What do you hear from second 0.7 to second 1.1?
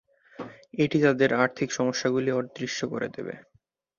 এটি